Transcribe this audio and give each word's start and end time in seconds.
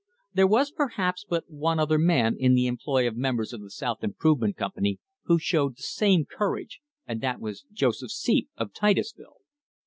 There 0.33 0.47
was, 0.47 0.71
perhaps, 0.71 1.23
but 1.29 1.43
one 1.47 1.79
other 1.79 1.99
man 1.99 2.35
in 2.35 2.55
the 2.55 2.65
employ 2.65 3.07
of 3.07 3.15
members 3.15 3.53
of 3.53 3.61
the 3.61 3.69
South 3.69 4.03
Improvement 4.03 4.57
Company 4.57 4.99
who 5.25 5.37
showed 5.37 5.77
the 5.77 5.83
same 5.83 6.25
cour 6.25 6.57
age, 6.57 6.81
and 7.05 7.21
that 7.21 7.39
was 7.39 7.65
Joseph 7.71 8.09
Seep 8.09 8.49
of 8.57 8.73
Titusville. 8.73 9.35